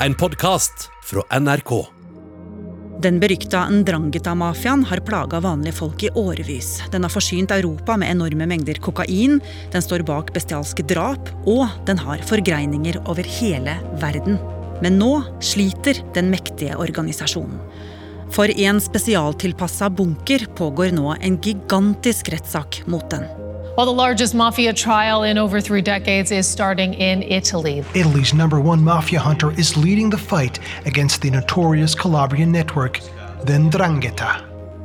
en 0.00 0.14
podkast 0.14 0.90
fra 1.04 1.38
NRK. 1.40 1.86
Den 3.02 3.20
berykta 3.20 3.66
Ndrangheta-mafiaen 3.70 4.84
har 4.84 5.00
plaga 5.00 5.40
vanlige 5.40 5.76
folk 5.78 6.02
i 6.02 6.10
årevis. 6.10 6.82
Den 6.92 7.04
har 7.04 7.12
forsynt 7.12 7.50
Europa 7.50 7.96
med 7.96 8.10
enorme 8.10 8.46
mengder 8.46 8.80
kokain, 8.80 9.40
den 9.72 9.84
står 9.84 10.04
bak 10.08 10.32
bestialske 10.34 10.84
drap, 10.88 11.30
og 11.46 11.68
den 11.88 12.00
har 12.00 12.24
forgreininger 12.28 13.00
over 13.06 13.24
hele 13.38 13.76
verden. 14.02 14.40
Men 14.84 14.98
nå 15.00 15.12
sliter 15.40 16.02
den 16.16 16.28
mektige 16.32 16.76
organisasjonen. 16.76 17.60
For 18.32 18.50
i 18.50 18.66
en 18.68 18.80
spesialtilpassa 18.82 19.88
bunker 19.96 20.48
pågår 20.58 20.92
nå 20.96 21.14
en 21.20 21.40
gigantisk 21.40 22.32
rettssak 22.34 22.82
mot 22.90 23.06
den. 23.12 23.45
While 23.76 23.84
the 23.84 23.92
largest 23.92 24.34
mafia 24.34 24.72
trial 24.72 25.22
in 25.22 25.36
over 25.36 25.60
three 25.60 25.82
decades 25.82 26.30
is 26.30 26.48
starting 26.48 26.94
in 26.94 27.22
Italy. 27.22 27.84
Italy's 27.94 28.32
number 28.32 28.58
one 28.58 28.82
mafia 28.82 29.20
hunter 29.20 29.52
is 29.60 29.76
leading 29.76 30.08
the 30.08 30.16
fight 30.16 30.58
against 30.86 31.20
the 31.20 31.30
notorious 31.30 31.94
Calabrian 31.94 32.50
network, 32.50 33.00
the 33.44 33.52
Ndrangheta. 33.52 34.40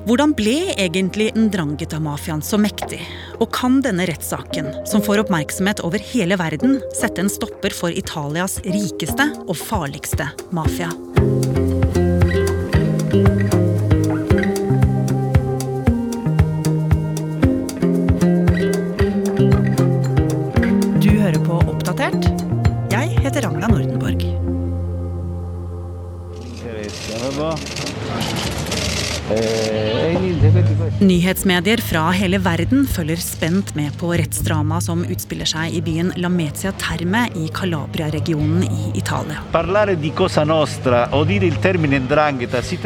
Hvordan 0.06 0.34
ble 0.36 0.74
egentlig 0.76 1.32
Ndrangheta-mafiaen 1.36 2.42
så 2.44 2.60
mektig? 2.60 3.00
Og 3.40 3.48
kan 3.56 3.80
denne 3.80 4.10
rettssaken, 4.12 4.68
som 4.84 5.00
får 5.00 5.24
oppmerksomhet 5.24 5.80
over 5.88 6.04
hele 6.12 6.36
verden, 6.36 6.82
sette 6.92 7.24
en 7.24 7.32
stopper 7.32 7.72
for 7.72 7.96
Italias 7.96 8.60
rikeste 8.68 9.30
og 9.48 9.56
farligste 9.56 10.28
mafia? 10.52 10.92
Nordenborg. 23.82 24.26
Nyhetsmedier 31.02 31.80
fra 31.86 32.02
hele 32.12 32.38
verden 32.44 32.84
følger 32.90 33.22
spent 33.24 33.72
med 33.78 33.94
på 34.00 34.10
rettsdramaet 34.20 34.86
som 34.86 35.06
utspiller 35.08 35.48
seg 35.48 35.78
i 35.78 35.82
byen 35.86 36.12
Lamezia 36.20 36.74
Terme 36.82 37.24
i 37.40 37.48
Calabria-regionen 37.56 38.66
i 38.68 38.92
Italia. 39.00 39.40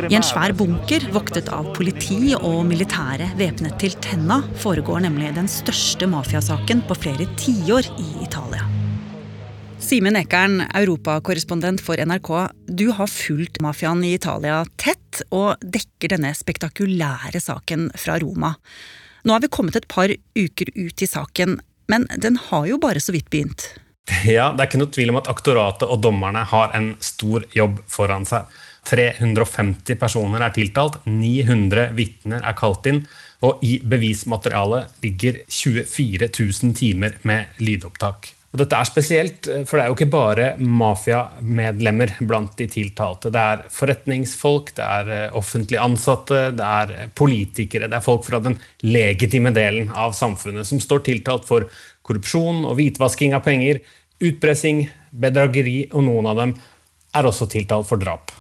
I 0.06 0.20
en 0.20 0.30
svær 0.30 0.56
bunker 0.62 1.10
voktet 1.18 1.50
av 1.50 1.74
politi 1.76 2.36
og 2.38 2.62
militære 2.70 3.34
væpnet 3.42 3.82
til 3.82 3.98
tenna 4.06 4.44
foregår 4.62 5.08
nemlig 5.10 5.34
den 5.40 5.50
største 5.52 6.08
mafiasaken 6.14 6.86
på 6.86 7.02
flere 7.08 7.26
tiår 7.42 7.90
i 7.98 8.10
Italia. 8.30 8.75
Simen 9.86 10.16
Ekern, 10.18 10.64
europakorrespondent 10.74 11.82
for 11.86 12.00
NRK. 12.02 12.30
Du 12.66 12.88
har 12.98 13.10
fulgt 13.12 13.60
mafiaen 13.62 14.00
i 14.02 14.16
Italia 14.16 14.64
tett, 14.82 15.20
og 15.30 15.62
dekker 15.62 16.16
denne 16.16 16.32
spektakulære 16.34 17.38
saken 17.38 17.92
fra 17.94 18.16
Roma. 18.24 18.56
Nå 19.26 19.36
har 19.36 19.44
vi 19.44 19.52
kommet 19.54 19.78
et 19.78 19.86
par 19.92 20.10
uker 20.10 20.72
ut 20.74 21.04
i 21.06 21.10
saken, 21.10 21.60
men 21.92 22.08
den 22.18 22.40
har 22.48 22.66
jo 22.66 22.80
bare 22.82 23.04
så 23.04 23.14
vidt 23.14 23.30
begynt. 23.30 23.68
Ja, 24.26 24.52
Det 24.54 24.64
er 24.64 24.70
ikke 24.72 24.82
noe 24.82 24.94
tvil 24.96 25.14
om 25.14 25.20
at 25.22 25.30
aktoratet 25.30 25.86
og 25.86 26.02
dommerne 26.02 26.42
har 26.50 26.74
en 26.78 26.96
stor 27.00 27.46
jobb 27.54 27.84
foran 27.86 28.26
seg. 28.26 28.50
350 28.90 30.00
personer 30.02 30.42
er 30.46 30.54
tiltalt, 30.54 30.98
900 31.06 31.92
vitner 31.98 32.42
er 32.42 32.58
kalt 32.58 32.90
inn, 32.90 33.04
og 33.46 33.62
i 33.62 33.78
bevismaterialet 33.86 34.98
ligger 35.06 35.44
24 35.46 36.32
000 36.34 36.74
timer 36.78 37.22
med 37.22 37.62
lydopptak. 37.62 38.35
Og 38.56 38.62
dette 38.62 38.78
er 38.80 38.88
spesielt, 38.88 39.48
eh, 39.52 39.66
for 39.68 39.76
det 39.76 39.84
er 39.84 39.90
jo 39.90 39.96
ikke 39.98 40.14
bare 40.14 40.46
mafiamedlemmer 40.64 42.14
blant 42.24 42.54
de 42.56 42.70
tiltalte. 42.72 43.28
Det 43.28 43.42
er 43.42 43.66
forretningsfolk, 43.68 44.72
det 44.78 44.86
er 44.86 45.12
eh, 45.12 45.36
offentlig 45.36 45.82
ansatte, 45.84 46.54
det 46.56 46.64
er 46.64 46.94
eh, 46.96 47.10
politikere, 47.12 47.90
det 47.92 48.00
er 48.00 48.06
folk 48.06 48.24
fra 48.24 48.40
den 48.40 48.56
legitime 48.88 49.52
delen 49.52 49.92
av 49.92 50.16
samfunnet 50.16 50.64
som 50.72 50.80
står 50.80 51.04
tiltalt 51.04 51.44
for 51.44 51.68
korrupsjon 52.08 52.64
og 52.64 52.80
hvitvasking 52.80 53.36
av 53.36 53.44
penger, 53.44 53.84
utpressing, 54.24 54.86
bedrageri, 55.12 55.90
og 55.92 56.08
noen 56.08 56.32
av 56.32 56.40
dem 56.40 56.56
er 57.12 57.28
også 57.28 57.52
tiltalt 57.52 57.92
for 57.92 58.00
drap. 58.00 58.32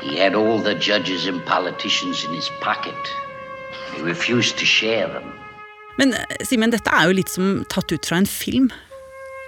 He 0.00 0.16
had 0.16 0.32
all 0.32 0.56
the 0.56 0.78
judges 0.80 1.28
and 1.28 1.44
politicians 1.44 2.24
in 2.24 2.32
his 2.32 2.48
pocket. 2.64 3.14
He 3.92 4.00
refused 4.00 4.56
to 4.56 4.64
share 4.64 5.12
them. 5.12 5.34
Men 6.00 6.16
Simen, 6.46 6.72
dette 6.72 6.88
er 6.88 7.10
jo 7.10 7.16
litt 7.18 7.28
som 7.28 7.66
tatt 7.68 7.92
ut 7.92 8.06
fra 8.06 8.22
en 8.22 8.30
film. 8.30 8.70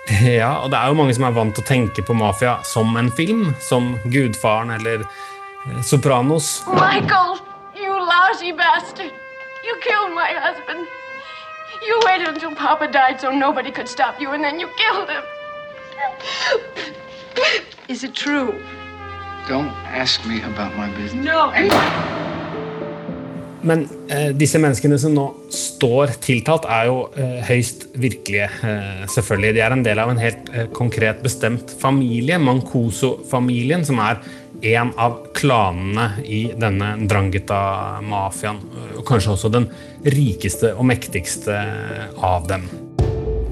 Ja, 0.40 0.52
og 0.62 0.70
det 0.70 0.78
er 0.78 0.86
jo 0.88 0.94
mange 0.98 1.14
som 1.14 1.24
er 1.28 1.34
vant 1.36 1.54
til 1.54 1.64
å 1.64 1.68
tenke 1.68 2.02
på 2.02 2.16
mafia 2.16 2.58
som 2.66 2.96
en 2.96 3.10
film, 3.12 3.54
som 3.60 3.92
Gudfaren 4.04 4.72
eller 4.74 5.04
eh, 5.04 5.82
Sopranos. 5.86 6.62
Michael, 6.66 7.38
you 7.76 7.92
lousy 7.92 8.52
bastard. 8.52 9.12
You 9.64 9.76
killed 9.84 10.14
my 10.14 10.32
husband. 10.40 10.86
You 11.86 12.00
waited 12.06 12.28
until 12.28 12.54
Papa 12.54 12.88
died 12.88 13.20
so 13.20 13.30
nobody 13.30 13.70
could 13.70 13.88
stop 13.88 14.20
you, 14.20 14.30
and 14.32 14.44
then 14.44 14.60
you 14.60 14.68
killed 14.76 15.08
him. 15.08 15.22
Is 17.88 18.04
it 18.04 18.14
true? 18.14 18.60
Don't 19.48 19.72
ask 19.86 20.26
me 20.26 20.42
about 20.42 20.76
my 20.76 20.88
business. 20.96 21.24
No. 21.24 21.50
Men 23.66 23.84
eh, 24.08 24.30
disse 24.36 24.60
menneskene 24.60 24.96
som 25.00 25.14
nå 25.14 25.26
står 25.52 26.14
tiltalt, 26.24 26.66
er 26.70 26.88
jo 26.88 26.98
eh, 27.18 27.40
høyst 27.48 27.88
virkelige, 28.00 28.48
eh, 28.66 29.02
selvfølgelig. 29.12 29.54
De 29.56 29.64
er 29.64 29.76
en 29.76 29.84
del 29.84 30.02
av 30.02 30.12
en 30.12 30.20
helt 30.22 30.52
eh, 30.54 30.68
konkret 30.76 31.20
bestemt 31.24 31.74
familie, 31.80 32.40
Mancoso-familien, 32.40 33.84
som 33.86 34.00
er 34.04 34.22
en 34.76 34.92
av 35.00 35.18
klanene 35.36 36.10
i 36.24 36.42
denne 36.60 36.94
Ndrangheta-mafiaen. 37.04 38.60
Og 38.98 39.04
kanskje 39.08 39.34
også 39.36 39.52
den 39.52 39.70
rikeste 40.04 40.74
og 40.74 40.88
mektigste 40.90 41.60
av 42.16 42.48
dem. 42.50 42.68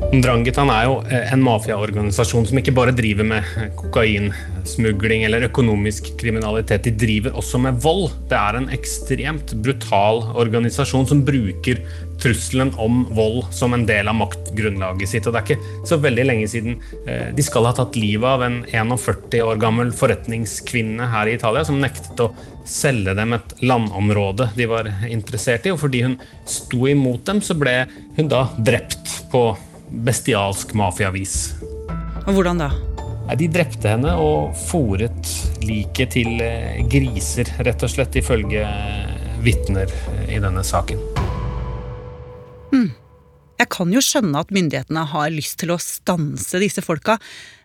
Ndranghetaen 0.09 0.71
er 0.73 0.87
jo 0.87 1.01
eh, 1.05 1.33
en 1.35 1.43
mafiaorganisasjon 1.45 2.47
som 2.49 2.61
ikke 2.61 2.73
bare 2.77 2.95
driver 2.97 3.27
med 3.29 3.45
kokainsmugling 4.69 5.25
eller 5.25 5.47
økonomisk 5.49 6.17
kriminalitet, 6.19 6.85
de 6.85 6.91
driver 6.91 7.37
også 7.37 7.59
med 7.59 7.81
vold. 7.83 8.11
Det 8.29 8.37
er 8.37 8.57
en 8.57 8.69
ekstremt 8.71 9.55
brutal 9.63 10.23
organisasjon 10.37 11.07
som 11.07 11.25
bruker 11.25 11.81
trusselen 12.19 12.73
om 12.77 13.07
vold 13.15 13.47
som 13.53 13.75
en 13.75 13.87
del 13.87 14.09
av 14.09 14.17
maktgrunnlaget 14.19 15.09
sitt. 15.09 15.27
Og 15.27 15.33
det 15.33 15.41
er 15.41 15.47
ikke 15.47 15.87
så 15.87 15.99
veldig 16.03 16.27
lenge 16.27 16.49
siden 16.51 16.81
eh, 17.07 17.31
de 17.35 17.43
skal 17.43 17.69
ha 17.69 17.75
tatt 17.77 17.97
livet 17.97 18.27
av 18.27 18.43
en 18.43 18.65
41 18.67 19.39
år 19.45 19.61
gammel 19.61 19.93
forretningskvinne 19.93 21.09
her 21.13 21.29
i 21.29 21.37
Italia 21.39 21.65
som 21.65 21.79
nektet 21.81 22.19
å 22.21 22.33
selge 22.69 23.15
dem 23.17 23.33
et 23.33 23.55
landområde 23.63 24.51
de 24.57 24.69
var 24.69 24.91
interessert 25.09 25.67
i. 25.67 25.73
Og 25.73 25.81
fordi 25.85 26.05
hun 26.05 26.19
sto 26.45 26.89
imot 26.91 27.25
dem, 27.29 27.41
så 27.41 27.57
ble 27.59 27.87
hun 28.19 28.29
da 28.29 28.49
drept 28.59 29.31
på 29.33 29.53
bestialsk 29.89 30.75
mafiavis. 30.77 31.55
Og 32.27 32.35
hvordan 32.35 32.67
da? 32.67 32.73
Nei, 33.29 33.37
De 33.37 33.51
drepte 33.53 33.93
henne 33.93 34.15
og 34.17 34.57
fòret 34.57 35.35
liket 35.63 36.17
til 36.17 36.41
eh, 36.41 36.81
griser, 36.89 37.53
rett 37.61 37.85
og 37.85 37.93
slett, 37.93 38.17
ifølge 38.17 38.65
vitner 39.45 39.93
i 40.27 40.41
denne 40.43 40.65
saken. 40.67 41.03
Jeg 43.59 43.67
kan 43.75 43.91
jo 43.91 44.01
skjønne 44.03 44.39
at 44.39 44.53
myndighetene 44.55 45.03
har 45.11 45.33
lyst 45.35 45.57
til 45.59 45.73
å 45.75 45.81
stanse 45.83 46.61
disse 46.63 46.83
folka, 46.85 47.17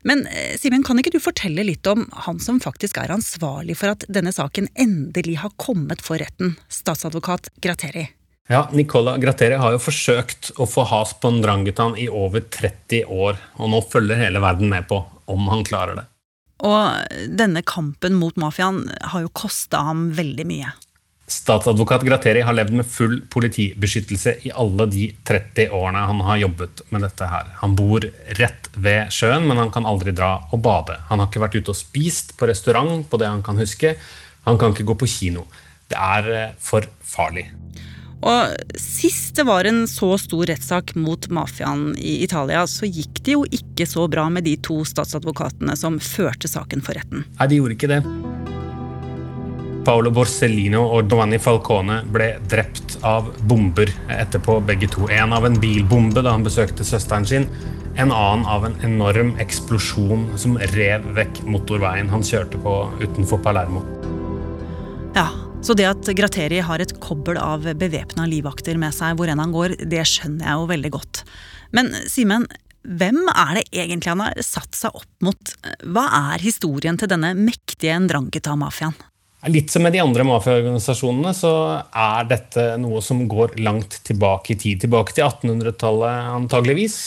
men 0.07 0.25
eh, 0.25 0.55
Simen, 0.57 0.81
kan 0.85 0.97
ikke 0.97 1.13
du 1.13 1.19
fortelle 1.21 1.65
litt 1.67 1.85
om 1.89 2.07
han 2.25 2.41
som 2.41 2.57
faktisk 2.63 2.97
er 2.97 3.13
ansvarlig 3.13 3.77
for 3.77 3.93
at 3.93 4.07
denne 4.09 4.33
saken 4.33 4.71
endelig 4.73 5.37
har 5.43 5.53
kommet 5.61 6.01
for 6.01 6.17
retten, 6.21 6.55
statsadvokat 6.65 7.51
Gratteri? 7.61 8.07
Ja, 8.49 8.65
Nicola 8.73 9.15
Gratteri 9.21 9.55
har 9.61 9.75
jo 9.75 9.79
forsøkt 9.79 10.51
å 10.59 10.65
få 10.67 10.83
has 10.89 11.13
på 11.21 11.29
Ndranghetaen 11.37 11.95
i 12.01 12.09
over 12.09 12.41
30 12.41 13.05
år, 13.13 13.37
og 13.61 13.71
nå 13.71 13.85
følger 13.93 14.25
hele 14.25 14.41
verden 14.43 14.73
med 14.73 14.89
på 14.89 14.99
om 15.25 15.47
han 15.51 15.63
klarer 15.67 15.99
det. 15.99 16.07
Og 16.63 17.27
denne 17.39 17.63
kampen 17.67 18.15
mot 18.15 18.35
mafiaen 18.39 18.85
har 19.11 19.25
jo 19.25 19.31
kosta 19.35 19.83
ham 19.89 20.09
veldig 20.15 20.45
mye. 20.47 20.71
Statsadvokat 21.33 22.03
Grateri 22.03 22.41
har 22.43 22.55
levd 22.55 22.75
med 22.77 22.87
full 22.87 23.15
politibeskyttelse 23.31 24.35
i 24.47 24.51
alle 24.59 24.85
de 24.91 25.05
30 25.25 25.71
årene 25.71 26.03
han 26.09 26.19
har 26.27 26.41
jobbet 26.41 26.83
med 26.91 27.05
dette 27.05 27.29
her. 27.31 27.47
Han 27.61 27.77
bor 27.79 28.05
rett 28.39 28.69
ved 28.75 29.11
sjøen, 29.13 29.47
men 29.47 29.61
han 29.61 29.71
kan 29.73 29.87
aldri 29.87 30.11
dra 30.15 30.35
og 30.51 30.61
bade. 30.65 30.99
Han 31.09 31.23
har 31.23 31.31
ikke 31.31 31.45
vært 31.45 31.57
ute 31.57 31.73
og 31.73 31.79
spist 31.79 32.35
på 32.37 32.49
restaurant 32.51 33.07
på 33.09 33.19
det 33.21 33.31
han 33.31 33.43
kan 33.45 33.59
huske. 33.59 33.95
Han 34.43 34.59
kan 34.59 34.75
ikke 34.75 34.89
gå 34.91 34.97
på 34.99 35.09
kino. 35.09 35.47
Det 35.87 35.99
er 35.99 36.29
eh, 36.35 36.55
for 36.59 36.85
farlig. 37.07 37.47
Og 38.23 38.79
sist 38.79 39.35
det 39.35 39.43
var 39.47 39.67
en 39.67 39.83
så 39.89 40.13
stor 40.21 40.47
rettssak 40.47 40.93
mot 40.95 41.27
mafiaen 41.33 41.91
i 41.99 42.21
Italia, 42.23 42.63
så 42.69 42.87
gikk 42.87 43.19
det 43.25 43.35
jo 43.35 43.43
ikke 43.49 43.87
så 43.89 44.07
bra 44.07 44.29
med 44.31 44.47
de 44.47 44.55
to 44.63 44.79
statsadvokatene 44.87 45.75
som 45.79 45.99
førte 45.99 46.47
saken 46.47 46.83
for 46.85 46.95
retten. 46.95 47.25
Nei, 47.39 47.49
de 47.51 47.59
gjorde 47.59 47.77
ikke 47.77 47.91
det. 47.91 48.01
Paolo 49.83 50.13
Borsellino 50.15 50.85
og 50.95 51.09
Giovanni 51.11 51.35
Falcone 51.43 51.99
ble 52.07 52.29
drept 52.47 52.95
av 53.03 53.27
bomber 53.49 53.91
etterpå, 54.15 54.61
begge 54.63 54.87
to. 54.93 55.09
En 55.11 55.35
av 55.35 55.43
en 55.43 55.59
bilbombe 55.59 56.23
da 56.23 56.37
han 56.37 56.47
besøkte 56.47 56.87
søsteren 56.87 57.27
sin. 57.27 57.49
en 57.95 58.11
annen 58.11 58.45
av 58.49 58.65
en 58.65 58.73
enorm 58.81 59.35
eksplosjon 59.37 60.31
som 60.37 60.55
rev 60.73 61.03
vekk 61.13 61.43
motorveien 61.45 62.09
han 62.09 62.25
kjørte 62.25 62.57
på 62.57 62.77
utenfor 63.03 63.37
Palermo. 63.45 64.02
Så 65.63 65.71
det 65.79 65.85
at 65.87 66.09
Grateri 66.17 66.57
har 66.59 66.81
et 66.83 66.91
kobbel 66.99 67.37
av 67.39 67.63
bevæpna 67.79 68.25
livvakter 68.27 68.75
med 68.79 68.91
seg 68.91 69.15
hvor 69.15 69.29
enn 69.31 69.39
han 69.39 69.53
går, 69.53 69.77
det 69.87 70.01
skjønner 70.09 70.49
jeg 70.49 70.59
jo 70.59 70.65
veldig 70.73 70.91
godt. 70.91 71.21
Men 71.71 71.93
Simen, 72.11 72.49
hvem 72.83 73.21
er 73.31 73.61
det 73.61 73.63
egentlig 73.71 74.11
han 74.11 74.25
har 74.25 74.43
satt 74.43 74.75
seg 74.75 74.91
opp 74.99 75.23
mot? 75.23 75.53
Hva 75.87 76.03
er 76.33 76.43
historien 76.43 76.99
til 76.99 77.07
denne 77.13 77.31
mektige 77.37 77.95
Ndrangheta-mafiaen? 78.03 78.97
Litt 79.53 79.71
som 79.71 79.83
med 79.83 79.95
de 79.95 80.03
andre 80.03 80.23
mafiaorganisasjonene 80.27 81.31
så 81.35 81.53
er 81.79 82.27
dette 82.27 82.73
noe 82.79 82.99
som 83.03 83.23
går 83.31 83.55
langt 83.63 84.01
tilbake 84.07 84.55
i 84.55 84.59
tid. 84.59 84.83
Tilbake 84.83 85.15
til 85.15 85.27
1800-tallet 85.29 86.29
antageligvis. 86.41 87.05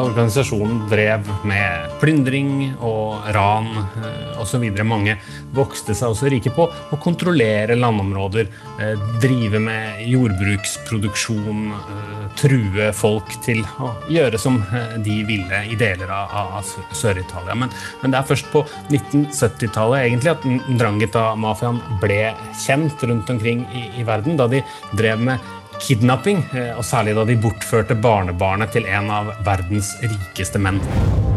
Organisasjonen 0.00 0.84
drev 0.90 1.26
med 1.46 1.92
plyndring 2.00 2.72
og 2.84 3.26
ran 3.34 3.68
eh, 3.80 4.40
osv. 4.40 4.64
Mange 4.86 5.16
vokste 5.54 5.94
seg 5.96 6.14
også 6.14 6.30
rike 6.32 6.52
på 6.54 6.66
å 6.66 6.98
kontrollere 7.02 7.76
landområder, 7.78 8.48
eh, 8.80 9.04
drive 9.22 9.60
med 9.62 10.00
jordbruksproduksjon, 10.08 11.62
eh, 11.76 12.24
true 12.40 12.90
folk 12.96 13.34
til 13.44 13.62
å 13.82 13.92
gjøre 14.10 14.38
som 14.40 14.60
de 15.04 15.16
ville 15.28 15.62
i 15.68 15.76
deler 15.78 16.10
av 16.14 16.60
Sør-Italia. 16.96 17.56
Men, 17.58 17.72
men, 18.02 18.12
det 18.12 18.20
er 18.20 18.28
først 18.28 18.50
på 18.52 18.64
1970-tallet 18.88 20.06
egentlig 20.06 20.34
at 20.34 20.46
Ndrangheta-mafiaen 20.46 21.80
ble 22.02 22.20
kjent 22.62 23.02
rundt 23.10 23.32
omkring 23.32 23.66
i, 23.74 23.88
i 24.00 24.06
verden, 24.06 24.38
da 24.40 24.48
de 24.50 24.62
drev 24.96 25.26
med 25.30 25.50
kidnapping, 25.80 26.44
eh, 26.54 26.76
og 26.78 26.84
særlig 26.84 27.14
da 27.16 27.24
de 27.24 27.36
bortførte 27.40 27.94
barnebarnet 27.94 28.72
til 28.72 28.86
en 28.86 29.10
av 29.10 29.32
verdens 29.44 29.94
rikeste 30.02 30.58
menn. 30.58 30.80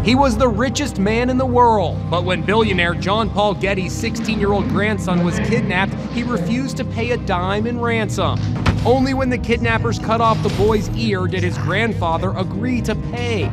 He 0.03 0.15
was 0.15 0.37
the 0.37 0.49
richest 0.49 0.99
man 0.99 1.29
in 1.29 1.37
the 1.37 1.45
world, 1.45 1.97
but 2.09 2.25
when 2.25 2.41
billionaire 2.41 2.93
John 2.93 3.29
Paul 3.29 3.55
Getty's 3.55 3.93
16 3.93 4.39
year 4.39 4.51
old 4.51 4.67
grandson 4.69 5.23
was 5.23 5.39
kidnapped, 5.49 5.93
he 6.13 6.23
refused 6.23 6.77
to 6.77 6.83
pay 6.83 7.11
a 7.11 7.17
dime 7.17 7.67
in 7.67 7.79
ransom. 7.79 8.37
Only 8.85 9.13
when 9.13 9.29
the 9.29 9.37
kidnappers 9.37 9.97
cut 9.97 10.19
off 10.19 10.43
the 10.43 10.53
boy's 10.57 10.89
ear 10.97 11.25
did 11.27 11.41
his 11.41 11.57
grandfather 11.57 12.33
agree 12.35 12.81
to 12.81 12.95
pay. 12.95 13.49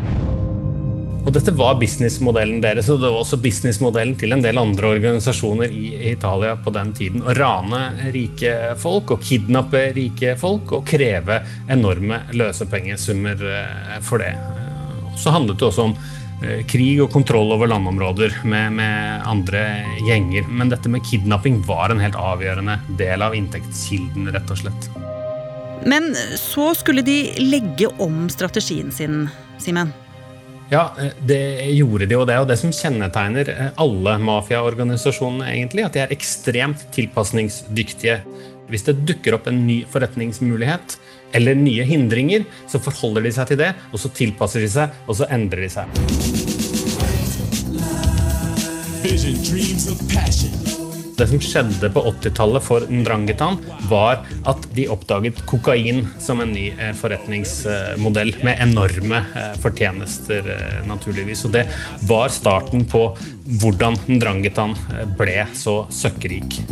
Og 1.21 1.35
dette 1.37 1.53
var 1.53 1.77
businessmodellen 1.81 2.63
deres, 2.65 2.89
og 2.89 3.03
det 3.03 3.11
var 3.11 3.21
også 3.21 3.39
businessmodellen 3.45 4.17
til 4.19 4.33
en 4.33 4.45
del 4.45 4.59
andre 4.61 4.95
organisasjoner 4.97 5.73
i 5.73 5.91
Italia 6.15 6.55
på 6.57 6.73
den 6.73 6.95
tiden. 6.97 7.23
Å 7.23 7.35
rane 7.37 7.81
rike 8.15 8.55
folk 8.81 9.13
og 9.15 9.27
kidnappe 9.27 9.91
rike 9.97 10.33
folk 10.41 10.73
og 10.79 10.87
kreve 10.89 11.43
enorme 11.71 12.23
løsepengesummer 12.33 13.45
eh, 13.53 14.01
for 14.07 14.25
det. 14.25 14.33
Så 15.21 15.35
handlet 15.35 15.61
det 15.61 15.69
også 15.69 15.91
om 15.91 15.95
eh, 16.41 16.65
krig 16.71 17.03
og 17.05 17.13
kontroll 17.13 17.53
over 17.53 17.69
landområder 17.69 18.41
med, 18.49 18.81
med, 18.81 19.23
andre 19.29 19.65
gjenger. 20.09 20.49
Men 20.49 20.73
dette 20.73 20.89
med 20.89 21.05
kidnapping 21.05 21.61
var 21.69 21.93
en 21.93 22.01
helt 22.01 22.17
avgjørende 22.17 22.81
del 22.99 23.29
av 23.29 23.37
inntektskilden, 23.37 24.33
rett 24.33 24.57
og 24.57 24.65
slett. 24.65 24.93
Men 25.89 26.15
så 26.41 26.73
skulle 26.77 27.05
de 27.05 27.23
legge 27.45 27.93
om 28.01 28.25
strategien 28.33 28.89
sin, 28.93 29.27
Simen. 29.61 29.93
Ja, 30.71 30.85
det 31.27 31.67
gjorde 31.75 32.07
de, 32.07 32.15
og 32.15 32.29
det 32.29 32.35
er 32.37 32.45
jo 32.45 32.47
det 32.47 32.57
som 32.61 32.71
kjennetegner 32.75 33.49
eh, 33.51 33.71
alle 33.83 34.15
mafiaorganisasjonene, 34.23 35.49
egentlig. 35.51 35.83
At 35.87 35.97
de 35.97 36.05
er 36.05 36.15
ekstremt 36.15 36.85
tilpasningsdyktige. 36.95 38.21
Hvis 38.71 38.87
det 38.87 39.01
dukker 39.03 39.35
opp 39.35 39.49
en 39.51 39.65
ny 39.67 39.81
forretningsmulighet 39.91 40.95
eller 41.35 41.59
nye 41.59 41.87
hindringer, 41.87 42.47
så 42.71 42.79
forholder 42.83 43.27
de 43.27 43.35
seg 43.35 43.51
til 43.51 43.59
det, 43.65 43.73
og 43.91 44.03
så 44.03 44.13
tilpasser 44.15 44.63
de 44.63 44.71
seg, 44.71 44.95
og 45.11 45.19
så 45.19 45.27
endrer 45.35 45.67
de 45.67 45.73
seg. 45.75 45.91
Vision, 49.03 49.43
dreams 49.43 49.91
of 49.91 49.99
passion. 50.15 50.80
Det 51.21 51.27
som 51.29 51.41
skjedde 51.45 51.89
på 51.93 52.01
80-tallet 52.09 52.65
for 52.65 52.85
Ndrangetan, 52.89 53.59
var 53.91 54.23
at 54.49 54.63
de 54.73 54.87
oppdaget 54.89 55.43
kokain 55.51 56.07
som 56.17 56.41
en 56.41 56.55
ny 56.57 56.71
eh, 56.73 56.95
forretningsmodell 56.97 58.33
med 58.41 58.63
enorme 58.65 59.21
eh, 59.37 59.51
fortjenester, 59.61 60.49
eh, 60.55 60.79
naturligvis. 60.89 61.45
Og 61.45 61.53
det 61.59 61.67
var 62.09 62.33
starten 62.33 62.87
på 62.89 63.03
hvordan 63.61 64.01
Ndrangetan 64.09 64.73
ble 65.21 65.45
så 65.53 65.83
søkkrik. 65.93 66.63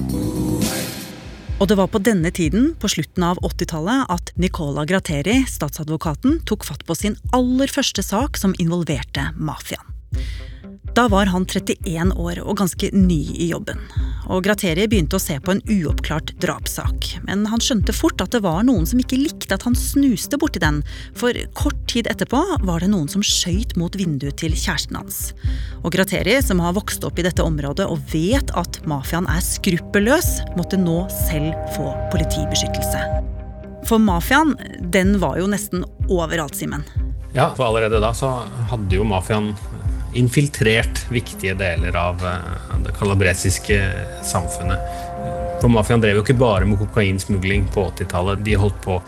Og 1.59 1.69
det 1.69 1.77
var 1.77 1.93
på 1.93 2.01
denne 2.01 2.33
tiden, 2.33 2.71
på 2.81 2.89
slutten 2.89 3.29
av 3.29 3.45
80-tallet, 3.45 4.09
at 4.09 4.33
Nicola 4.41 4.89
Grateri, 4.89 5.43
statsadvokaten, 5.45 6.41
tok 6.49 6.65
fatt 6.65 6.89
på 6.89 6.97
sin 6.97 7.21
aller 7.37 7.69
første 7.69 8.01
sak 8.07 8.41
som 8.41 8.57
involverte 8.57 9.29
mafiaen. 9.37 9.99
Da 10.99 11.05
var 11.09 11.29
han 11.31 11.45
31 11.47 12.11
år 12.19 12.41
og 12.43 12.57
ganske 12.59 12.89
ny 12.91 13.21
i 13.39 13.53
jobben. 13.53 13.79
Og 14.35 14.41
Grateri 14.43 14.89
begynte 14.91 15.15
å 15.15 15.23
se 15.23 15.37
på 15.39 15.53
en 15.55 15.61
uoppklart 15.71 16.33
drapssak. 16.43 17.07
Men 17.29 17.45
han 17.47 17.63
skjønte 17.63 17.95
fort 17.95 18.19
at 18.25 18.33
det 18.35 18.41
var 18.43 18.65
noen 18.67 18.83
som 18.83 18.99
ikke 18.99 19.21
likte 19.21 19.55
at 19.55 19.63
han 19.63 19.79
snuste 19.79 20.41
borti 20.43 20.59
den, 20.59 20.81
for 21.15 21.39
kort 21.55 21.79
tid 21.87 22.11
etterpå 22.11 22.41
var 22.67 22.83
det 22.83 22.91
noen 22.91 23.07
som 23.07 23.23
skøyt 23.23 23.77
mot 23.79 23.95
vinduet 23.95 24.41
til 24.43 24.59
kjæresten 24.59 24.99
hans. 24.99 25.21
Og 25.85 25.95
Grateri, 25.95 26.35
som 26.43 26.59
har 26.67 26.75
vokst 26.75 27.07
opp 27.07 27.23
i 27.23 27.29
dette 27.29 27.47
området 27.47 27.87
og 27.87 28.03
vet 28.11 28.51
at 28.59 28.83
mafiaen 28.91 29.31
er 29.31 29.47
skruppelløs, 29.53 30.33
måtte 30.59 30.83
nå 30.83 31.05
selv 31.29 31.55
få 31.79 31.93
politibeskyttelse. 32.11 33.07
For 33.87 34.03
mafiaen, 34.03 34.59
den 34.91 35.21
var 35.23 35.39
jo 35.39 35.47
nesten 35.47 35.87
overalt, 36.11 36.59
Simen. 36.59 36.83
Ja, 37.39 37.53
for 37.55 37.69
allerede 37.71 38.03
da 38.03 38.11
så 38.19 38.41
hadde 38.73 38.99
jo 38.99 39.07
mafiaen 39.07 39.53
infiltrert 40.13 41.11
viktige 41.13 41.55
deler 41.55 41.97
av 41.97 42.25
eh, 42.27 42.77
det 42.85 42.95
kalabresiske 42.99 43.79
samfunnet. 44.25 45.05
For 45.59 45.71
Mafiaen 45.73 46.03
drev 46.03 46.21
jo 46.21 46.23
ikke 46.23 46.37
bare 46.39 46.67
med 46.69 46.79
kokainsmugling 46.79 47.67
på 47.75 47.89
80-tallet. 47.91 48.45
De 48.47 48.55
holdt 48.61 48.79
på 48.85 49.01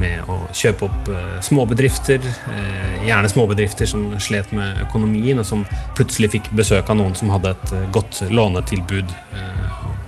med 0.00 0.24
å 0.30 0.38
kjøpe 0.56 0.86
opp 0.86 1.10
uh, 1.12 1.34
småbedrifter, 1.44 2.24
uh, 2.48 2.94
gjerne 3.04 3.28
småbedrifter 3.28 3.90
som 3.90 4.06
slet 4.24 4.54
med 4.56 4.80
økonomien, 4.86 5.36
og 5.36 5.44
som 5.44 5.66
plutselig 5.98 6.32
fikk 6.38 6.48
besøk 6.56 6.88
av 6.88 6.96
noen 7.02 7.12
som 7.18 7.28
hadde 7.34 7.52
et 7.52 7.74
godt 7.92 8.22
lånetilbud. 8.32 9.12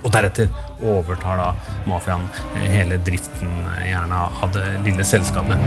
og 0.01 0.09
deretter 0.09 0.49
overtar 0.81 1.37
da 1.37 1.51
mafiaen 1.85 2.25
hele 2.73 2.97
driften 3.05 3.51
gjerne 3.85 4.23
av 4.41 4.49
det 4.55 4.65
lille 4.87 5.05
selskapet. 5.05 5.61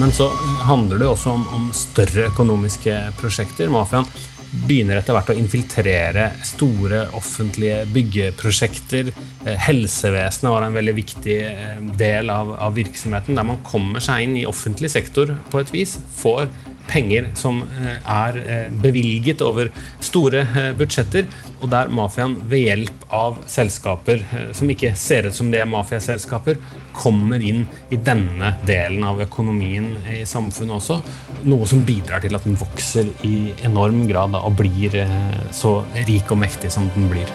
Men 0.00 0.12
så 0.12 0.26
handler 0.66 1.00
det 1.00 1.08
også 1.10 1.34
om, 1.36 1.46
om 1.56 1.70
større 1.76 2.28
økonomiske 2.30 2.96
prosjekter. 3.20 3.70
Mafiaen 3.72 4.08
begynner 4.50 4.98
etter 4.98 5.14
hvert 5.14 5.30
å 5.30 5.36
infiltrere 5.38 6.26
store 6.46 7.04
offentlige 7.18 7.84
byggeprosjekter. 7.94 9.12
Eh, 9.44 9.58
helsevesenet 9.68 10.50
var 10.50 10.66
en 10.66 10.74
veldig 10.74 10.94
viktig 10.96 11.36
eh, 11.46 11.76
del 12.00 12.32
av, 12.34 12.52
av, 12.58 12.74
virksomheten, 12.78 13.38
der 13.38 13.46
man 13.46 13.62
kommer 13.66 14.02
seg 14.02 14.26
inn 14.26 14.36
i 14.40 14.46
offentlig 14.48 14.90
sektor 14.92 15.36
på 15.52 15.62
et 15.62 15.70
vis. 15.74 15.96
Får 16.18 16.50
penger 16.90 17.30
som 17.38 17.62
eh, 17.78 17.96
er 18.02 18.70
bevilget 18.82 19.44
over 19.46 19.70
store 20.02 20.44
budsjetter, 20.78 21.28
og 21.60 21.70
der 21.72 21.92
mafiaen 21.92 22.36
ved 22.50 22.66
hjelp 22.66 23.08
av 23.14 23.40
selskaper 23.50 24.22
som 24.56 24.70
ikke 24.72 24.94
ser 24.98 25.28
ut 25.28 25.36
som 25.36 25.50
det 25.52 25.60
er 25.62 25.68
mafiaselskaper, 25.70 26.58
kommer 26.96 27.42
inn 27.42 27.64
i 27.90 27.98
denne 28.00 28.54
delen 28.66 29.04
av 29.06 29.20
økonomien 29.22 29.92
i 30.10 30.22
samfunnet 30.28 30.76
også. 30.78 31.00
Noe 31.48 31.68
som 31.68 31.84
bidrar 31.86 32.24
til 32.24 32.36
at 32.36 32.46
den 32.46 32.58
vokser 32.60 33.10
i 33.26 33.52
enorm 33.66 34.04
grad 34.10 34.36
og 34.38 34.56
blir 34.58 34.96
eh, 35.04 35.40
så 35.54 35.80
rik 36.08 36.30
og 36.30 36.42
mektig 36.44 36.72
som 36.72 36.90
den 36.96 37.10
blir. 37.12 37.30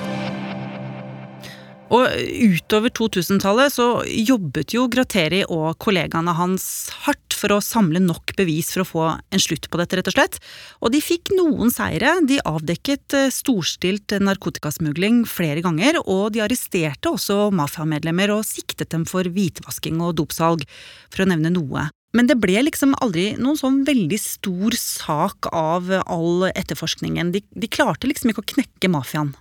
Og 1.96 2.10
utover 2.10 2.90
2000-tallet 2.98 3.74
så 3.76 3.88
jobbet 4.10 4.74
jo 4.74 4.88
Gratteri 4.92 5.44
og 5.46 5.78
kollegaene 5.82 6.34
hans 6.36 6.66
hardt 7.06 7.25
for 7.38 7.56
å 7.56 7.62
samle 7.64 8.02
nok 8.04 8.36
bevis 8.38 8.72
for 8.74 8.84
å 8.84 8.88
få 8.90 9.06
en 9.16 9.42
slutt 9.42 9.70
på 9.72 9.80
dette, 9.82 10.00
rett 10.00 10.10
og 10.12 10.16
slett. 10.18 10.40
Og 10.82 10.94
de 10.96 11.02
fikk 11.04 11.34
noen 11.36 11.74
seire. 11.74 12.16
De 12.28 12.40
avdekket 12.48 13.18
eh, 13.18 13.32
storstilt 13.34 14.16
narkotikasmugling 14.24 15.24
flere 15.30 15.64
ganger, 15.66 16.02
og 16.04 16.34
de 16.36 16.44
arresterte 16.46 17.12
også 17.12 17.52
mafiamedlemmer 17.56 18.34
og 18.36 18.46
siktet 18.48 18.94
dem 18.96 19.06
for 19.10 19.28
hvitvasking 19.28 20.02
og 20.04 20.18
dopsalg, 20.22 20.66
for 21.12 21.26
å 21.26 21.30
nevne 21.34 21.54
noe. 21.54 21.90
Men 22.16 22.30
det 22.30 22.38
ble 22.40 22.62
liksom 22.64 22.96
aldri 23.04 23.34
noen 23.36 23.60
sånn 23.60 23.82
veldig 23.88 24.20
stor 24.22 24.76
sak 24.80 25.50
av 25.52 25.90
all 26.06 26.48
etterforskningen. 26.54 27.34
De, 27.36 27.44
de 27.52 27.68
klarte 27.68 28.08
liksom 28.08 28.32
ikke 28.32 28.46
å 28.46 28.54
knekke 28.56 28.92
mafiaen. 28.94 29.34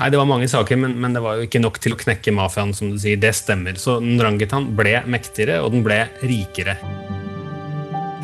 Nei, 0.00 0.08
Det 0.08 0.16
var 0.16 0.28
mange 0.28 0.48
saker, 0.48 0.78
men, 0.80 0.96
men, 0.96 1.12
det 1.12 1.20
var 1.20 1.36
jo 1.36 1.44
ikke 1.44 1.60
nok 1.60 1.76
til 1.82 1.92
å 1.92 2.00
knekke 2.00 2.32
mafiaen. 2.32 2.72
som 2.72 2.88
du 2.88 2.98
sier. 2.98 3.20
Det 3.20 3.34
stemmer. 3.36 3.76
Så 3.76 3.98
Nrangitan 4.00 4.72
ble 4.76 5.02
mektigere, 5.04 5.60
og 5.60 5.74
den 5.76 5.84
ble 5.84 6.06
rikere. 6.24 6.78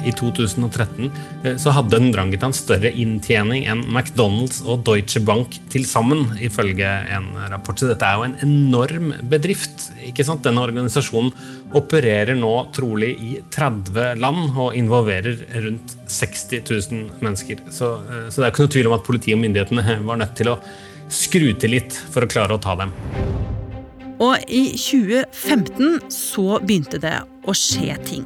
i 0.06 0.12
2013 0.14 1.08
eh, 1.42 1.56
så 1.58 1.72
hadde 1.74 1.98
Nrangitan 1.98 2.52
større 2.54 2.92
inntjening 2.94 3.64
enn 3.66 3.80
McDonald's 3.90 4.60
og 4.62 4.84
Deutsche 4.86 5.18
Bank 5.18 5.56
til 5.72 5.82
sammen, 5.82 6.28
ifølge 6.38 6.86
en 6.86 7.26
rapport. 7.50 7.74
Så 7.74 7.90
dette 7.90 8.06
er 8.06 8.14
jo 8.14 8.28
en 8.28 8.38
enorm 8.46 9.12
bedrift. 9.26 9.90
ikke 10.06 10.24
sant? 10.24 10.46
Denne 10.46 10.62
organisasjonen 10.62 11.34
opererer 11.74 12.38
nå 12.38 12.54
trolig 12.76 13.16
i 13.18 13.32
30 13.50 14.22
land 14.22 14.54
og 14.54 14.78
involverer 14.78 15.42
rundt 15.66 15.96
60 16.06 16.62
000 16.62 17.06
mennesker. 17.20 17.66
Så, 17.68 17.96
eh, 18.06 18.28
så 18.30 18.40
det 18.40 18.46
er 18.46 18.54
ikke 18.54 18.68
noe 18.68 18.76
tvil 18.78 18.92
om 18.92 19.00
at 19.00 19.08
politiet 19.10 19.36
og 19.36 19.42
myndighetene 19.42 20.04
var 20.06 20.22
nødt 20.22 20.38
til 20.38 20.54
å 20.54 20.60
skru 21.12 21.52
til 21.58 21.76
litt 21.76 21.96
for 22.12 22.26
å 22.26 22.30
klare 22.30 22.56
å 22.56 22.62
ta 22.62 22.76
dem. 22.78 22.94
Og 24.16 24.40
i 24.48 24.70
2015 24.72 26.06
så 26.12 26.56
begynte 26.64 27.00
det 27.02 27.18
å 27.46 27.52
skje 27.56 27.96
ting. 28.06 28.24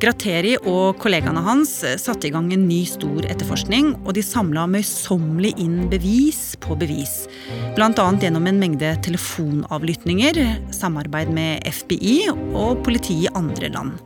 Gratteri 0.00 0.54
og 0.58 0.96
kollegaene 1.00 1.42
hans 1.44 1.74
satte 2.00 2.28
i 2.28 2.32
gang 2.32 2.48
en 2.52 2.64
ny 2.68 2.82
stor 2.88 3.26
etterforskning, 3.28 3.92
og 4.04 4.14
de 4.16 4.24
samla 4.24 4.64
møysommelig 4.72 5.52
inn 5.60 5.90
bevis 5.92 6.54
på 6.64 6.76
bevis. 6.80 7.26
Bl.a. 7.76 7.92
gjennom 7.92 8.48
en 8.48 8.62
mengde 8.62 8.94
telefonavlyttinger, 9.04 10.40
samarbeid 10.72 11.32
med 11.36 11.68
FBI 11.68 12.30
og 12.32 12.80
politi 12.86 13.22
i 13.26 13.34
andre 13.36 13.72
land. 13.76 14.00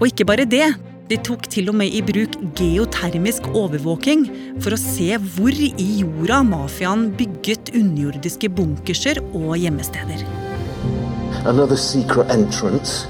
Og 0.00 0.08
ikke 0.08 0.26
bare 0.32 0.48
det. 0.48 0.72
De 1.12 1.18
tok 1.20 1.44
til 1.52 1.68
og 1.68 1.76
med 1.76 1.92
i 1.92 2.00
bruk 2.00 2.38
geotermisk 2.56 3.50
overvåking 3.52 4.22
for 4.64 4.72
å 4.72 4.80
se 4.80 5.10
hvor 5.34 5.52
i 5.52 5.88
jorda 6.00 6.38
mafiaen 6.48 7.10
bygget 7.18 7.74
underjordiske 7.76 8.48
bunkerser 8.56 9.20
og 9.34 9.58
gjemmesteder. 9.60 10.24
another 11.44 11.76
secret 11.76 12.30
entrance 12.30 13.06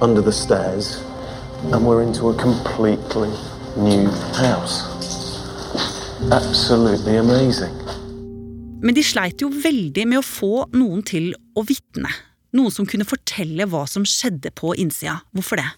under 0.00 0.20
the 0.20 0.32
stairs, 0.32 1.02
and 1.72 1.86
we're 1.86 2.02
into 2.02 2.28
a 2.28 2.34
completely 2.34 3.30
new 3.76 4.08
house. 4.34 4.84
Absolutely 6.30 7.16
amazing. 7.16 7.74
Men 8.82 8.94
de 8.94 9.02
sleit 9.02 9.42
jo 9.42 9.48
veldig 9.50 10.06
med 10.10 10.18
å 10.18 10.26
få 10.26 10.66
noen 10.74 11.02
til 11.06 11.32
å 11.54 11.62
vitne. 11.66 12.10
Noen 12.52 12.74
som 12.74 12.86
kunne 12.86 13.06
fortelle 13.08 13.66
hva 13.70 13.86
som 13.88 14.04
skjedde 14.06 14.50
på 14.58 14.74
innsida. 14.74 15.20
Hvorfor 15.32 15.62
det? 15.62 15.70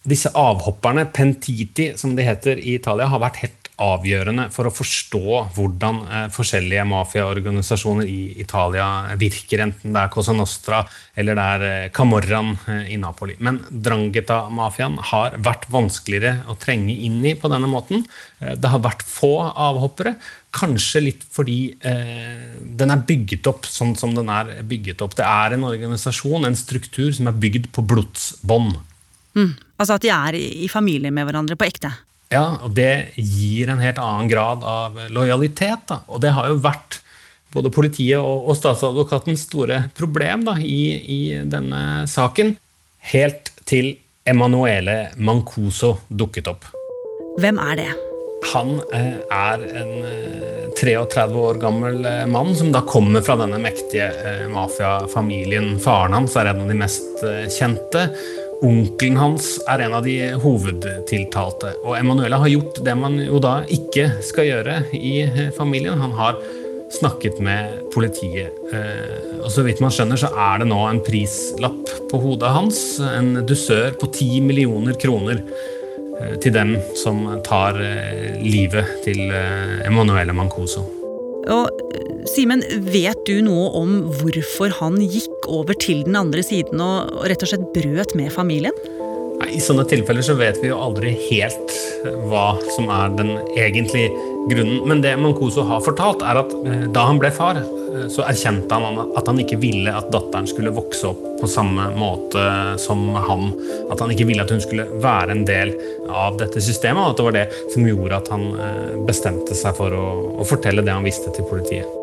Disse 0.00 0.30
avhopperne, 0.32 1.04
pentiti 1.12 1.90
som 2.00 2.14
de 2.16 2.24
heter 2.24 2.60
i 2.62 2.78
Italia, 2.78 3.10
har 3.12 3.20
vært 3.20 3.42
helt 3.42 3.60
avgjørende 3.80 4.46
for 4.52 4.68
å 4.68 4.72
forstå 4.72 5.22
hvordan 5.56 6.00
eh, 6.04 6.26
forskjellige 6.32 6.84
mafiaorganisasjoner 6.88 8.08
i 8.08 8.40
Italia 8.42 8.86
virker, 9.20 9.62
enten 9.64 9.94
det 9.94 10.02
er 10.02 10.12
Cosa 10.12 10.34
Nostra 10.36 10.82
eller 11.16 11.38
det 11.38 11.46
er 11.54 11.64
eh, 11.68 11.86
Camorran 11.96 12.52
eh, 12.68 12.90
i 12.94 12.98
Napoli. 13.00 13.38
Men 13.44 13.62
Drangheta-mafiaen 13.70 14.98
har 15.12 15.38
vært 15.40 15.68
vanskeligere 15.72 16.44
å 16.52 16.58
trenge 16.60 16.96
inn 17.08 17.20
i 17.24 17.36
på 17.36 17.52
denne 17.52 17.70
måten. 17.70 18.04
Det 18.40 18.72
har 18.72 18.84
vært 18.84 19.04
få 19.08 19.34
avhoppere. 19.48 20.14
Kanskje 20.56 21.04
litt 21.04 21.24
fordi 21.32 21.58
eh, 21.86 22.60
den 22.60 22.92
er 22.92 23.04
bygget 23.08 23.48
opp 23.48 23.68
sånn 23.68 23.96
som 23.98 24.16
den 24.16 24.32
er 24.32 24.56
bygget 24.66 25.04
opp. 25.04 25.16
Det 25.18 25.28
er 25.28 25.56
en 25.56 25.68
organisasjon, 25.68 26.48
en 26.48 26.58
struktur, 26.58 27.12
som 27.16 27.30
er 27.30 27.42
bygd 27.48 27.70
på 27.76 27.84
blodsbånd. 27.92 28.80
Mm. 29.38 29.52
Altså 29.80 29.96
at 29.96 30.04
de 30.04 30.12
er 30.12 30.36
i 30.36 30.68
familie 30.68 31.12
med 31.14 31.24
hverandre 31.28 31.56
på 31.56 31.66
ekte? 31.68 31.92
Ja, 32.30 32.60
og 32.62 32.74
det 32.76 33.16
gir 33.16 33.72
en 33.72 33.80
helt 33.82 33.98
annen 33.98 34.28
grad 34.30 34.62
av 34.66 34.98
lojalitet. 35.10 35.88
Da. 35.88 36.02
Og 36.12 36.20
det 36.22 36.34
har 36.36 36.50
jo 36.50 36.60
vært 36.62 37.00
både 37.50 37.72
politiet 37.74 38.20
og, 38.20 38.44
og 38.46 38.58
statsadvokatens 38.58 39.48
store 39.48 39.86
problem 39.96 40.44
da, 40.46 40.54
i, 40.60 40.84
i, 41.00 41.20
denne 41.50 42.04
saken. 42.10 42.54
Helt 43.10 43.50
til 43.66 43.96
Emanuele 44.28 45.08
Mancuso 45.18 45.96
dukket 46.06 46.52
opp. 46.52 46.68
Hvem 47.40 47.58
er 47.64 47.80
det? 47.80 47.88
Han 48.52 48.76
eh, 48.96 49.16
er 49.34 49.64
en 49.80 49.90
eh, 50.06 50.68
33 50.78 51.24
år 51.36 51.58
gammel 51.60 52.06
eh, 52.08 52.22
mann 52.30 52.54
som 52.56 52.70
da 52.72 52.84
kommer 52.88 53.24
fra 53.24 53.36
denne 53.40 53.58
mektige 53.60 54.06
eh, 54.06 54.46
mafiafamilien. 54.52 55.74
Faren 55.82 56.16
hans 56.16 56.36
er 56.38 56.52
en 56.52 56.62
av 56.62 56.70
de 56.70 56.78
mest 56.78 57.24
eh, 57.26 57.44
kjente. 57.52 58.06
Onkelen 58.60 59.16
hans 59.16 59.54
er 59.72 59.86
en 59.86 59.94
av 59.96 60.04
de 60.04 60.16
hovedtiltalte. 60.42 61.72
Og 61.80 61.94
Emanuela 61.96 62.42
har 62.42 62.52
gjort 62.52 62.82
det 62.84 62.94
man 62.98 63.16
jo 63.22 63.40
da 63.40 63.60
ikke 63.72 64.10
skal 64.24 64.50
gjøre 64.50 64.74
i 64.96 65.14
eh, 65.24 65.48
familien. 65.56 65.96
Han 66.00 66.12
har 66.18 66.36
snakket 66.92 67.40
med 67.40 67.88
politiet. 67.94 68.52
Eh, 68.74 69.40
og 69.40 69.48
så 69.54 69.64
vidt 69.64 69.80
man 69.80 69.94
skjønner, 69.94 70.20
så 70.20 70.32
er 70.34 70.60
det 70.60 70.68
nå 70.68 70.80
en 70.90 71.00
prislapp 71.06 71.94
på 72.12 72.20
hodet 72.20 72.52
hans. 72.52 72.84
En 73.00 73.46
dusør 73.48 73.96
på 74.00 74.12
ti 74.12 74.28
millioner 74.44 74.98
kroner 75.00 75.40
eh, 75.40 76.36
til 76.44 76.52
dem 76.52 76.76
som 77.00 77.24
tar 77.46 77.80
livet 78.44 78.98
til 79.06 79.24
Emanuele 79.88 80.36
Mancoso. 80.36 80.99
Og 81.50 81.86
Simen, 82.30 82.62
vet 82.92 83.18
du 83.26 83.40
noe 83.42 83.70
om 83.80 83.94
hvorfor 84.20 84.72
han 84.76 84.98
gikk 85.00 85.48
over 85.50 85.74
til 85.80 86.04
den 86.06 86.18
andre 86.20 86.44
siden 86.46 86.82
og 86.84 87.24
rett 87.30 87.42
og 87.42 87.50
slett 87.50 87.70
brøt 87.74 88.14
med 88.18 88.30
familien? 88.34 88.76
I 89.48 89.60
sånne 89.62 89.86
tilfeller 89.88 90.24
så 90.24 90.36
vet 90.38 90.58
vi 90.60 90.68
jo 90.68 90.78
aldri 90.80 91.14
helt 91.30 91.72
hva 92.28 92.52
som 92.74 92.90
er 92.92 93.12
den 93.16 93.32
egentlige 93.56 94.12
grunnen. 94.50 94.82
Men 94.88 95.02
det 95.04 95.16
Mancoso 95.20 95.64
har 95.68 95.82
fortalt, 95.84 96.24
er 96.26 96.40
at 96.42 96.54
eh, 96.64 96.86
da 96.92 97.06
han 97.08 97.20
ble 97.20 97.30
far, 97.34 97.60
eh, 97.60 98.06
så 98.12 98.24
erkjente 98.28 98.76
han 98.76 99.00
at 99.16 99.30
han 99.30 99.40
ikke 99.42 99.60
ville 99.62 99.94
at 99.96 100.10
datteren 100.12 100.48
skulle 100.50 100.74
vokse 100.74 101.12
opp 101.12 101.22
på 101.40 101.50
samme 101.50 101.88
måte 101.96 102.42
som 102.82 103.06
han. 103.16 103.48
At 103.92 104.02
han 104.04 104.12
ikke 104.14 104.28
ville 104.30 104.44
at 104.44 104.52
hun 104.52 104.64
skulle 104.64 104.88
være 105.00 105.36
en 105.36 105.46
del 105.48 105.72
av 106.08 106.40
dette 106.40 106.62
systemet, 106.64 107.02
og 107.02 107.14
at 107.14 107.20
det 107.20 107.28
var 107.28 107.38
det 107.38 107.46
som 107.72 107.88
gjorde 107.88 108.20
at 108.20 108.34
han 108.34 108.50
eh, 108.56 109.00
bestemte 109.08 109.56
seg 109.56 109.76
for 109.78 109.96
å, 109.96 110.10
å 110.40 110.48
fortelle 110.48 110.84
det 110.84 110.94
han 110.94 111.06
visste 111.06 111.32
til 111.36 111.48
politiet. 111.50 111.99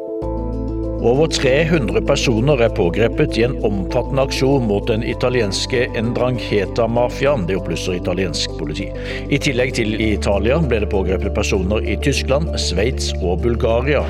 Over 1.07 1.27
300 1.27 2.01
personer 2.01 2.59
er 2.65 2.71
pågrepet 2.75 3.37
i 3.39 3.43
en 3.45 3.53
omfattende 3.63 4.25
aksjon 4.27 4.65
mot 4.67 4.89
den 4.89 5.05
italienske 5.07 5.85
Ndrangheta-mafiaen. 5.95 7.45
Det 7.47 7.55
opplyser 7.55 7.95
italiensk 7.95 8.57
politi. 8.59 8.89
I 9.31 9.39
tillegg 9.39 9.71
til 9.77 9.93
i 9.95 10.09
Italia 10.17 10.57
ble 10.59 10.81
det 10.83 10.89
pågrepet 10.91 11.31
personer 11.37 11.85
i 11.87 11.95
Tyskland, 12.03 12.51
Sveits 12.59 13.13
og 13.21 13.39
Bulgaria. 13.45 14.01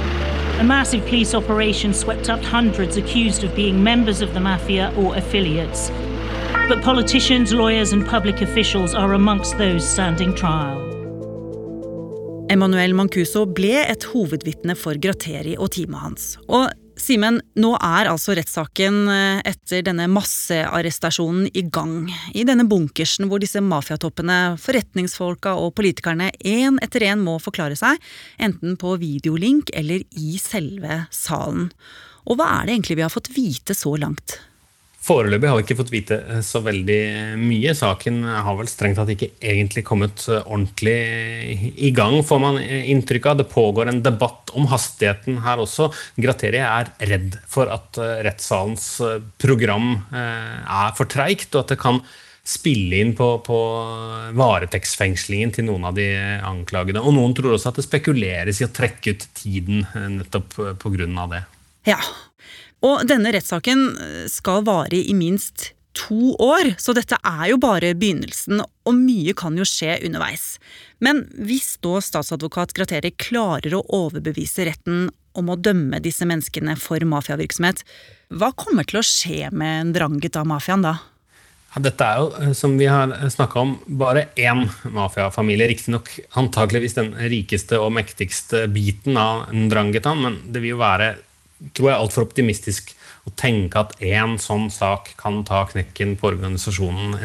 A 0.58 0.66
massive 0.66 1.06
police 1.06 1.38
operation 1.38 1.94
swept 1.94 2.32
up 2.34 2.42
hundreds 2.42 2.98
accused 2.98 3.46
of 3.46 3.54
being 3.56 3.77
members 3.84 4.24
of 4.25 4.34
the 4.34 4.42
mafia 4.42 4.89
or 4.98 5.13
affiliates. 5.13 5.92
But 6.68 6.82
politicians, 6.82 7.54
lawyers, 7.54 7.94
and 7.94 8.08
public 8.08 8.42
officials 8.42 8.96
are 8.96 9.13
amongst 9.13 9.60
those 9.60 9.86
standing 9.86 10.34
trial. 10.34 10.82
Emanuel 12.50 12.94
Mancuso 12.96 13.46
ble 13.46 13.86
et 13.86 14.10
hovedvitne 14.16 14.74
for 14.75 14.98
Gratteri 14.98 15.58
og 15.60 15.75
teamet 15.75 16.00
hans. 16.00 16.27
Og 16.48 16.72
Simen, 16.98 17.38
nå 17.54 17.75
er 17.77 18.10
altså 18.10 18.34
rettssaken 18.38 18.96
eh, 19.13 19.42
etter 19.46 19.84
denne 19.86 20.08
massearrestasjonen 20.10 21.46
i 21.54 21.62
gang. 21.70 22.10
I 22.34 22.42
denne 22.48 22.66
bunkersen 22.70 23.30
hvor 23.30 23.42
disse 23.44 23.62
mafiatoppene, 23.62 24.58
forretningsfolka 24.62 25.54
og 25.62 25.75
politikerne 25.77 26.32
én 26.42 26.82
etter 26.82 27.06
én 27.12 27.22
må 27.22 27.38
forklare 27.44 27.77
seg, 27.77 28.01
enten 28.42 28.74
på 28.82 28.96
videolink 29.01 29.70
eller 29.77 30.01
i 30.18 30.42
selve 30.42 31.04
salen. 31.13 31.70
Og 32.25 32.39
hva 32.39 32.50
er 32.58 32.68
det 32.68 32.77
egentlig 32.80 32.98
vi 32.98 33.06
har 33.06 33.13
fått 33.13 33.30
vite 33.36 33.77
så 33.77 33.94
langt? 34.01 34.39
Foreløpig 35.08 35.48
har 35.48 35.56
vi 35.56 35.64
ikke 35.64 35.78
fått 35.80 35.92
vite 35.94 36.18
eh, 36.20 36.42
så 36.44 36.60
veldig 36.66 37.00
mye. 37.40 37.72
Saken 37.78 38.20
har 38.28 38.58
vel 38.60 38.68
strengt 38.68 39.00
tatt 39.00 39.14
ikke 39.14 39.30
egentlig 39.40 39.86
kommet 39.88 40.26
eh, 40.28 40.44
ordentlig 40.44 40.98
i 41.80 41.94
gang, 41.96 42.20
får 42.28 42.42
man 42.44 42.60
inntrykk 42.60 43.32
av. 43.32 43.40
Det 43.40 43.48
pågår 43.54 43.92
en 43.92 44.04
debatt 44.04 44.52
om 44.58 44.68
hastigheten 44.72 45.40
her 45.46 45.64
også. 45.64 45.90
Gratteri 46.20 46.60
er 46.60 46.92
redd 47.08 47.40
for 47.48 47.72
at 47.72 48.00
eh, 48.04 48.20
rettssalens 48.28 48.90
program 49.40 49.90
er 50.18 50.96
for 50.98 51.10
treigt, 51.10 51.54
og 51.54 51.64
at 51.64 51.72
det 51.74 51.80
kan 51.80 52.02
spille 52.48 53.00
inn 53.04 53.12
på, 53.16 53.26
på 53.44 53.58
varetektsfengslingen 54.40 55.52
til 55.56 55.68
noen 55.68 55.88
av 55.90 55.98
de 55.98 56.08
anklagede. 56.48 57.04
Og 57.04 57.16
noen 57.16 57.36
tror 57.38 57.56
også 57.56 57.72
at 57.72 57.80
det 57.80 57.88
spekuleres 57.88 58.62
i 58.62 58.68
å 58.68 58.72
trekke 58.74 59.16
ut 59.16 59.28
tiden 59.38 59.84
nettopp 60.16 60.56
pga. 60.82 61.28
det. 61.32 61.44
Ja, 61.88 62.00
og 62.86 63.07
denne 63.10 63.34
rettssaken 63.34 63.84
eh, 63.96 64.24
skal 64.31 64.65
vare 64.67 65.00
i 65.00 65.15
minst 65.17 65.72
to 65.98 66.36
år, 66.38 66.75
så 66.77 66.93
dette 66.93 67.17
er 67.25 67.48
jo 67.51 67.57
bare 67.62 67.96
begynnelsen, 67.98 68.62
og 68.62 68.93
mye 68.98 69.34
kan 69.38 69.57
jo 69.57 69.65
skje 69.65 69.98
underveis. 70.05 70.57
Men 71.01 71.24
hvis 71.41 71.75
da 71.81 71.98
statsadvokat 72.03 72.75
Grateri 72.77 73.13
klarer 73.17 73.74
å 73.77 73.86
overbevise 73.98 74.67
retten 74.69 75.07
om 75.38 75.50
å 75.50 75.57
dømme 75.57 76.01
disse 76.03 76.25
menneskene 76.29 76.77
for 76.81 77.01
mafiavirksomhet, 77.01 77.84
hva 78.29 78.51
kommer 78.57 78.86
til 78.88 79.01
å 79.01 79.05
skje 79.05 79.50
med 79.55 79.93
Ndrangheta-mafiaen 79.93 80.86
da? 80.86 80.98
Ja, 81.74 81.81
dette 81.84 82.05
er 82.05 82.22
jo, 82.22 82.29
eh, 82.41 82.53
som 82.57 82.77
vi 82.77 82.88
har 82.89 83.13
snakka 83.29 83.60
om, 83.60 83.75
bare 83.88 84.29
én 84.38 84.67
mafiafamilie. 84.93 85.67
Riktignok 85.67 86.10
antakeligvis 86.39 86.98
den 86.98 87.13
rikeste 87.29 87.81
og 87.81 87.93
mektigste 87.98 88.67
biten 88.72 89.17
av 89.17 89.50
Ndrangheta, 89.53 90.13
men 90.17 90.39
det 90.46 90.62
vil 90.62 90.75
jo 90.75 90.81
være 90.81 91.15
tror 91.76 91.90
jeg 91.90 92.00
altfor 92.00 92.22
optimistisk 92.28 92.94
å 93.27 93.34
tenke 93.36 93.81
at 93.81 93.98
én 94.03 94.38
sånn 94.39 94.69
sak 94.72 95.12
kan 95.19 95.41
ta 95.48 95.65
knekken 95.67 96.15
på 96.19 96.31
organisasjonen. 96.31 97.17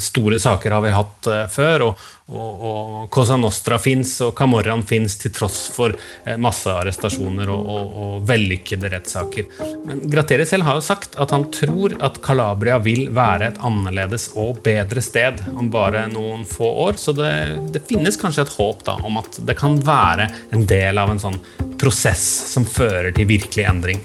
Store 0.00 0.40
saker 0.40 0.74
har 0.76 0.84
vi 0.84 0.94
hatt 0.94 1.28
uh, 1.28 1.42
før, 1.52 1.84
og, 1.90 2.06
og, 2.30 2.64
og, 2.70 2.94
Cosa 3.12 3.36
Nostra 3.40 3.76
fins, 3.82 4.14
og 4.24 4.32
Camorran 4.38 4.84
fins 4.88 5.18
til 5.20 5.34
tross 5.36 5.62
for 5.74 5.92
uh, 5.96 6.36
massearrestasjoner 6.40 7.52
og, 7.52 7.68
og, 7.74 7.92
og 8.04 8.28
vellykkede 8.30 8.92
rettssaker. 8.94 9.50
Men 9.84 10.02
Gratteri 10.10 10.48
selv 10.48 10.68
har 10.68 10.80
jo 10.80 10.86
sagt 10.86 11.18
at 11.20 11.34
han 11.36 11.48
tror 11.52 11.98
at 12.00 12.22
Calabria 12.24 12.80
vil 12.80 13.10
være 13.16 13.52
et 13.52 13.60
annerledes 13.66 14.30
og 14.40 14.62
bedre 14.64 15.04
sted 15.04 15.44
om 15.52 15.68
bare 15.72 16.06
noen 16.12 16.46
få 16.48 16.72
år, 16.88 16.96
så 17.00 17.14
det, 17.16 17.32
det 17.76 17.84
finnes 17.90 18.16
kanskje 18.20 18.46
et 18.46 18.56
håp 18.56 18.86
da, 18.88 18.96
om 19.04 19.20
at 19.20 19.42
det 19.44 19.58
kan 19.60 19.76
være 19.84 20.30
en 20.56 20.64
del 20.70 21.00
av 21.00 21.12
en 21.12 21.20
sånn 21.28 21.40
prosess 21.80 22.24
som 22.54 22.68
fører 22.68 23.12
til 23.16 23.28
virkelig 23.28 23.68
endring. 23.68 24.04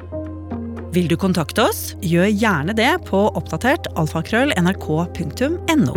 Vil 0.91 1.07
du 1.07 1.15
kontakte 1.15 1.63
oss, 1.69 1.93
gjør 2.03 2.27
gjerne 2.27 2.73
det 2.75 2.89
på 3.07 3.21
oppdatert 3.39 3.87
alfakrøll.nrk.no. 3.95 5.93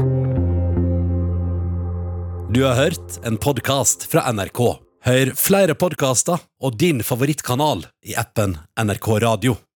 Du 2.55 2.61
har 2.63 2.79
hørt 2.79 3.19
en 3.27 3.41
podkast 3.43 4.07
fra 4.07 4.23
NRK. 4.31 4.63
Hør 5.05 5.35
flere 5.35 5.75
podkaster 5.75 6.39
og 6.63 6.79
din 6.79 7.03
favorittkanal 7.03 7.83
i 8.07 8.15
appen 8.15 8.55
NRK 8.79 9.11
Radio. 9.27 9.59